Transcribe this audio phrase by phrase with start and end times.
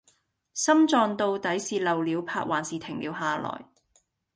[0.55, 3.65] 心臟到底是漏了拍還是停了下來